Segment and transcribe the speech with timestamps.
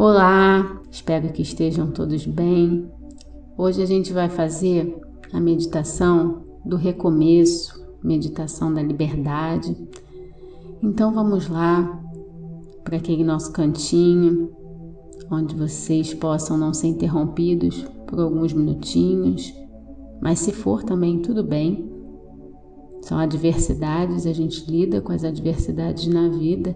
[0.00, 2.88] Olá, espero que estejam todos bem.
[3.56, 4.96] Hoje a gente vai fazer
[5.32, 9.76] a meditação do recomeço, meditação da liberdade.
[10.80, 12.00] Então vamos lá
[12.84, 14.52] para aquele nosso cantinho,
[15.32, 19.52] onde vocês possam não ser interrompidos por alguns minutinhos,
[20.22, 21.90] mas se for também tudo bem.
[23.02, 26.72] São adversidades, a gente lida com as adversidades na vida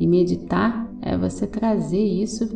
[0.00, 2.48] e meditar é você trazer isso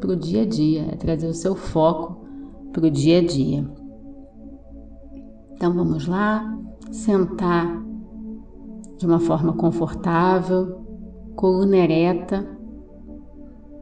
[0.00, 2.24] para o dia a dia, é trazer o seu foco
[2.72, 3.68] para o dia a dia.
[5.52, 6.58] Então vamos lá,
[6.90, 7.82] sentar
[8.98, 10.80] de uma forma confortável,
[11.36, 12.46] coluna ereta,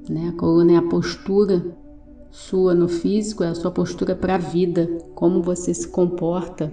[0.09, 0.29] né?
[0.29, 1.77] A coluna é a postura
[2.31, 6.73] sua no físico, é a sua postura para a vida, como você se comporta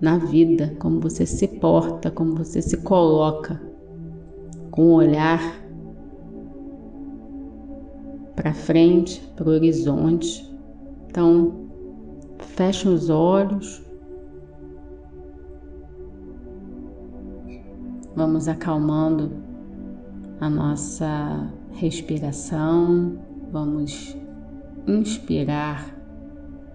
[0.00, 3.60] na vida, como você se porta, como você se coloca
[4.76, 5.40] com o olhar
[8.36, 10.54] para frente, para o horizonte.
[11.08, 11.66] Então,
[12.38, 13.82] feche os olhos.
[18.14, 19.32] Vamos acalmando
[20.40, 23.18] a nossa respiração.
[23.50, 24.14] Vamos
[24.86, 25.96] inspirar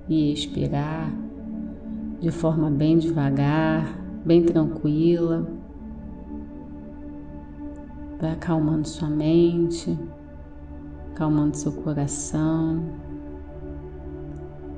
[0.09, 1.13] e expirar
[2.19, 5.60] de forma bem devagar, bem tranquila.
[8.21, 9.97] Vai acalmando sua mente,
[11.11, 12.83] acalmando seu coração.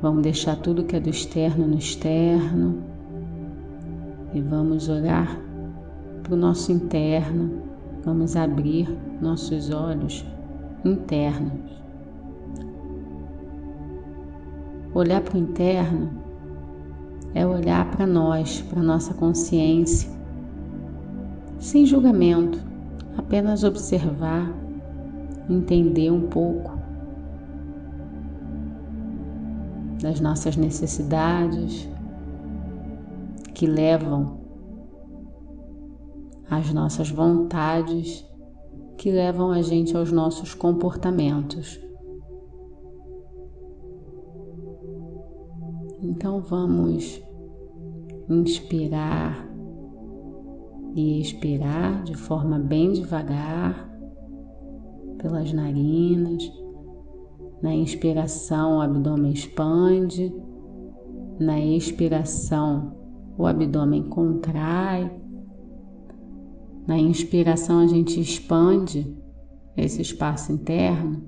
[0.01, 2.81] Vamos deixar tudo que é do externo no externo
[4.33, 5.37] e vamos olhar
[6.23, 7.63] para o nosso interno.
[8.05, 8.87] Vamos abrir
[9.19, 10.25] nossos olhos
[10.85, 11.83] internos.
[14.93, 16.09] Olhar para o interno
[17.33, 20.09] é olhar para nós, para nossa consciência,
[21.59, 22.72] sem julgamento
[23.33, 24.53] apenas observar,
[25.49, 26.77] entender um pouco
[29.99, 31.89] das nossas necessidades
[33.55, 34.37] que levam
[36.47, 38.23] às nossas vontades,
[38.99, 41.81] que levam a gente aos nossos comportamentos.
[46.03, 47.19] Então vamos
[48.29, 49.52] inspirar
[50.93, 53.89] e expirar de forma bem devagar
[55.17, 56.51] pelas narinas.
[57.61, 60.33] Na inspiração, o abdômen expande,
[61.39, 62.95] na expiração,
[63.37, 65.11] o abdômen contrai.
[66.85, 69.17] Na inspiração, a gente expande
[69.75, 71.23] esse espaço interno,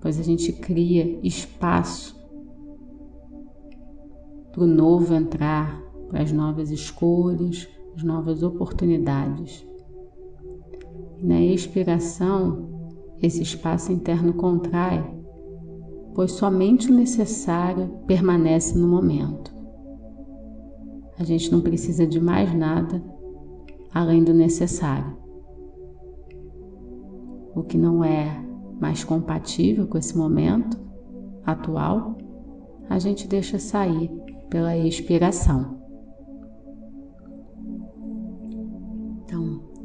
[0.00, 2.14] pois a gente cria espaço
[4.52, 9.66] para o novo entrar, para as novas escolhas, as novas oportunidades.
[11.18, 12.68] E na expiração,
[13.22, 15.02] esse espaço interno contrai,
[16.14, 19.54] pois somente o necessário permanece no momento.
[21.18, 23.02] A gente não precisa de mais nada
[23.92, 25.16] além do necessário.
[27.54, 28.44] O que não é
[28.78, 30.78] mais compatível com esse momento
[31.46, 32.18] atual,
[32.90, 34.10] a gente deixa sair
[34.50, 35.75] pela expiração.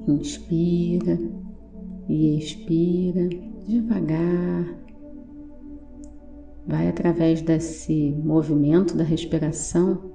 [0.07, 1.19] Inspira
[2.07, 3.29] e expira
[3.67, 4.78] devagar.
[6.67, 10.12] Vai através desse movimento da respiração,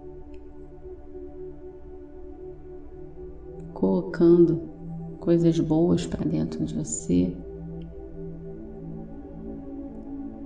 [3.74, 4.60] colocando
[5.20, 7.36] coisas boas para dentro de você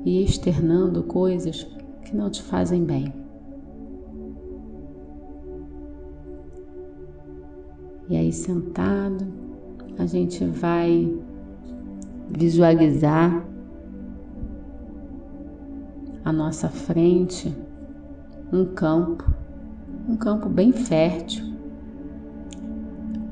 [0.05, 1.65] e externando coisas
[2.05, 3.30] que não te fazem bem.
[8.11, 9.25] E aí, sentado,
[9.97, 11.17] a gente vai
[12.29, 13.47] visualizar
[16.25, 17.57] à nossa frente
[18.53, 19.25] um campo,
[20.09, 21.55] um campo bem fértil,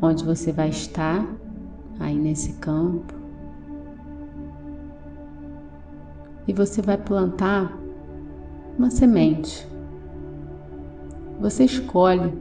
[0.01, 1.27] onde você vai estar
[1.99, 3.13] aí nesse campo.
[6.47, 7.77] E você vai plantar
[8.79, 9.69] uma semente.
[11.41, 12.33] Você escolhe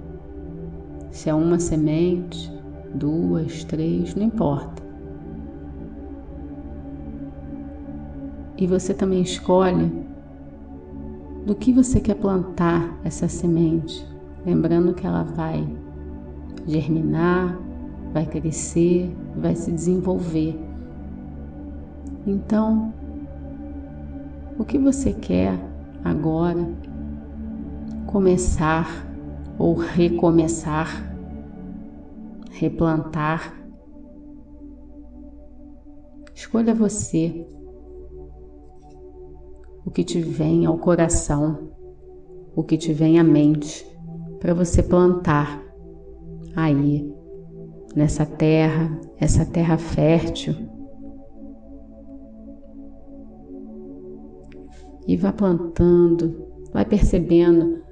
[1.17, 2.53] se é uma semente,
[2.93, 4.83] duas, três, não importa.
[8.55, 9.91] E você também escolhe
[11.43, 14.07] do que você quer plantar essa semente,
[14.45, 15.67] lembrando que ela vai
[16.67, 17.57] germinar,
[18.13, 20.55] vai crescer, vai se desenvolver.
[22.27, 22.93] Então,
[24.59, 25.59] o que você quer
[26.03, 26.63] agora
[28.05, 29.06] começar
[29.57, 30.87] ou recomeçar,
[32.51, 33.53] replantar.
[36.33, 37.47] Escolha você
[39.85, 41.71] o que te vem ao coração,
[42.55, 43.85] o que te vem à mente,
[44.39, 45.63] para você plantar
[46.55, 47.11] aí,
[47.95, 50.53] nessa terra, essa terra fértil.
[55.07, 57.86] E vá plantando, vai percebendo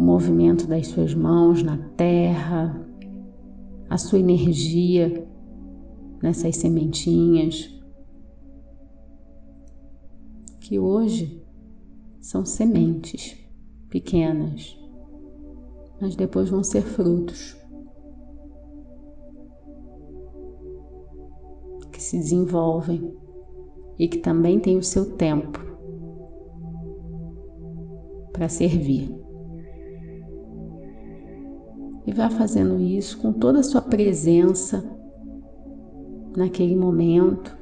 [0.00, 2.88] o movimento das suas mãos na terra,
[3.86, 5.28] a sua energia
[6.22, 7.78] nessas sementinhas
[10.58, 11.44] que hoje
[12.18, 13.36] são sementes
[13.90, 14.74] pequenas,
[16.00, 17.54] mas depois vão ser frutos
[21.92, 23.14] que se desenvolvem
[23.98, 25.60] e que também têm o seu tempo
[28.32, 29.29] para servir.
[32.10, 34.84] E vá fazendo isso com toda a sua presença
[36.36, 37.56] naquele momento,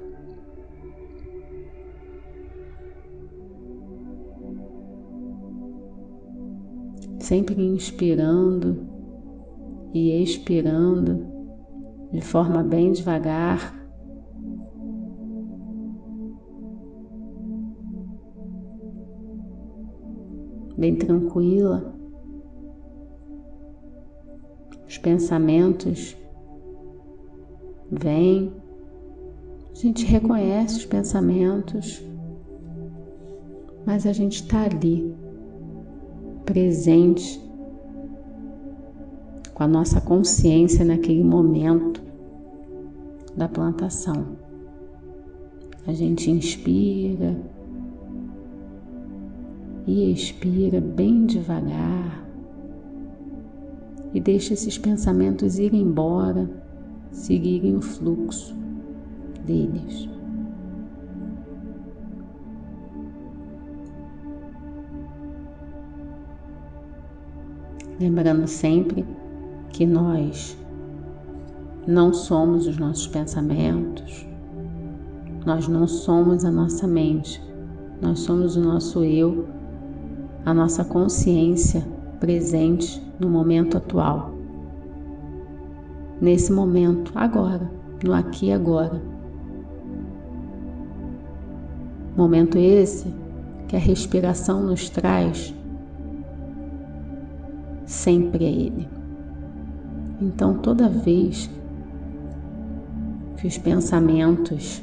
[7.20, 8.88] sempre inspirando
[9.92, 11.26] e expirando
[12.10, 13.76] de forma bem devagar.
[20.78, 21.97] Bem tranquila.
[24.88, 26.16] Os pensamentos
[27.90, 28.50] vêm,
[29.70, 32.02] a gente reconhece os pensamentos,
[33.84, 35.14] mas a gente está ali
[36.46, 37.38] presente
[39.52, 42.02] com a nossa consciência naquele momento
[43.36, 44.38] da plantação.
[45.86, 47.36] A gente inspira
[49.86, 52.27] e expira bem devagar
[54.12, 56.48] e deixa esses pensamentos ir embora,
[57.10, 58.56] seguirem o fluxo
[59.44, 60.08] deles.
[67.98, 69.04] lembrando sempre
[69.70, 70.56] que nós
[71.86, 74.26] não somos os nossos pensamentos,
[75.44, 77.42] nós não somos a nossa mente,
[78.00, 79.46] nós somos o nosso eu,
[80.44, 81.84] a nossa consciência
[82.20, 84.32] presente no momento atual.
[86.20, 87.70] Nesse momento, agora,
[88.04, 89.00] no aqui e agora.
[92.16, 93.14] Momento esse
[93.68, 95.54] que a respiração nos traz
[97.86, 98.88] sempre a Ele.
[100.20, 101.48] Então, toda vez
[103.36, 104.82] que os pensamentos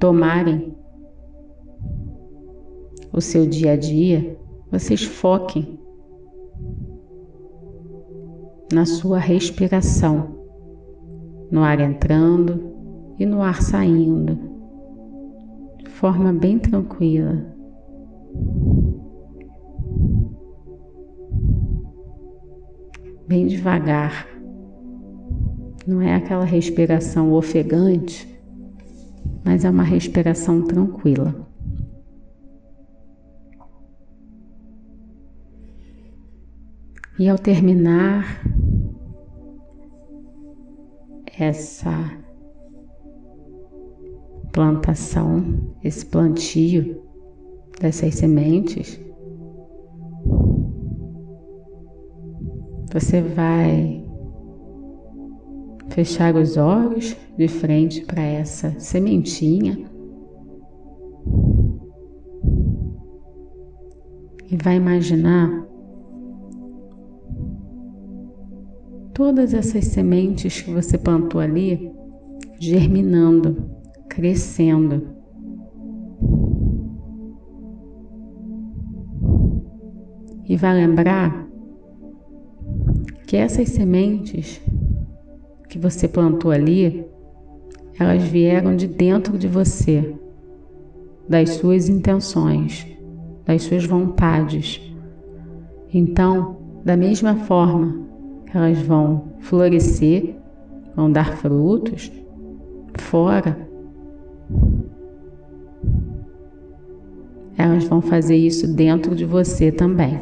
[0.00, 0.76] tomarem
[3.12, 4.36] o seu dia a dia,
[4.72, 5.78] vocês foquem
[8.72, 10.40] na sua respiração,
[11.50, 12.72] no ar entrando
[13.18, 14.38] e no ar saindo,
[15.78, 17.52] de forma bem tranquila.
[23.28, 24.28] bem devagar.
[25.86, 28.28] Não é aquela respiração ofegante,
[29.42, 31.51] mas é uma respiração tranquila.
[37.18, 38.42] E ao terminar
[41.38, 41.92] essa
[44.52, 47.02] plantação, esse plantio
[47.80, 49.00] dessas sementes,
[52.92, 54.06] Você vai
[55.88, 59.78] fechar os olhos de frente para essa sementinha
[64.50, 65.66] e vai imaginar
[69.14, 71.92] todas essas sementes que você plantou ali
[72.58, 73.70] germinando,
[74.08, 75.08] crescendo.
[80.48, 81.46] E vai lembrar
[83.26, 84.60] que essas sementes
[85.68, 87.04] que você plantou ali,
[87.98, 90.14] elas vieram de dentro de você,
[91.28, 92.86] das suas intenções,
[93.46, 94.80] das suas vontades.
[95.92, 98.11] Então, da mesma forma
[98.54, 100.36] elas vão florescer,
[100.94, 102.12] vão dar frutos
[102.98, 103.68] fora,
[107.56, 110.20] elas vão fazer isso dentro de você também.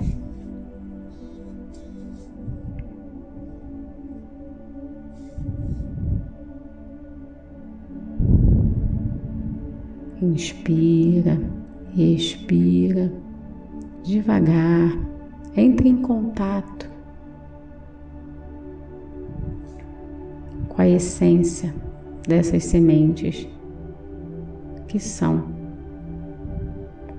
[10.23, 11.41] Inspira,
[11.97, 13.11] expira,
[14.05, 14.97] devagar,
[15.57, 17.00] entre em contato
[20.81, 21.75] com a essência
[22.27, 23.47] dessas sementes
[24.89, 25.45] que são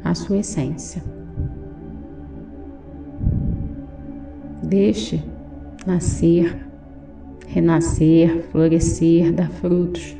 [0.03, 1.03] a sua essência.
[4.63, 5.23] Deixe
[5.85, 6.57] nascer,
[7.45, 10.17] renascer, florescer, dar frutos.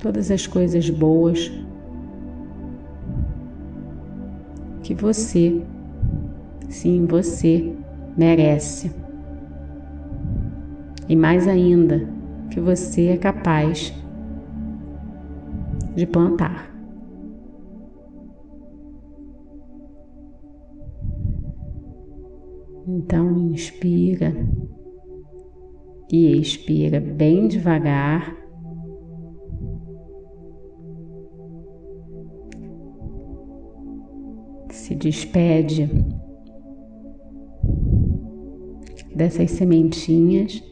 [0.00, 1.48] Todas as coisas boas
[4.82, 5.62] que você,
[6.68, 7.72] sim, você
[8.16, 9.01] merece.
[11.08, 12.08] E mais ainda,
[12.50, 13.92] que você é capaz
[15.94, 16.70] de plantar.
[22.86, 24.34] Então, inspira
[26.10, 28.36] e expira bem devagar.
[34.68, 35.88] Se despede
[39.14, 40.71] dessas sementinhas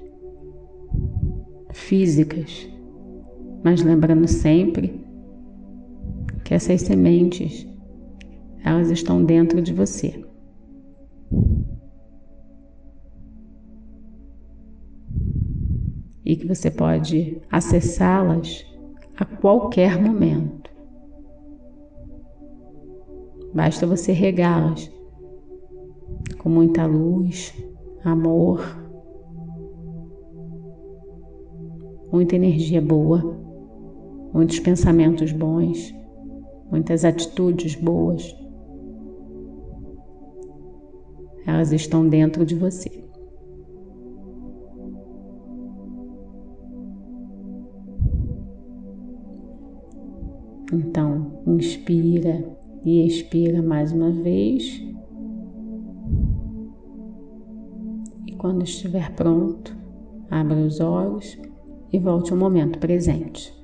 [1.73, 2.69] físicas,
[3.63, 5.05] mas lembrando sempre
[6.45, 7.67] que essas sementes
[8.65, 10.25] elas estão dentro de você.
[16.25, 18.65] E que você pode acessá-las
[19.17, 20.71] a qualquer momento.
[23.53, 24.91] Basta você regá-las
[26.39, 27.53] com muita luz,
[28.05, 28.61] amor,
[32.13, 33.23] muita energia boa,
[34.33, 35.95] muitos pensamentos bons,
[36.71, 38.37] muitas atitudes boas.
[41.47, 43.01] Elas estão dentro de você.
[50.73, 52.45] Então, inspira
[52.85, 54.81] e expira mais uma vez.
[58.27, 59.77] E quando estiver pronto,
[60.31, 61.37] abra os olhos
[61.93, 63.60] e volte ao momento presente.